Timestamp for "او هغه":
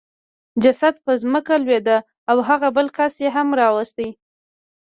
2.31-2.67